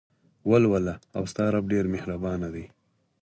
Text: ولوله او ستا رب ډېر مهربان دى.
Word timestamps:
ولوله 0.49 0.95
او 1.17 1.23
ستا 1.31 1.45
رب 1.53 1.65
ډېر 1.73 1.85
مهربان 1.93 2.41
دى. 2.53 2.65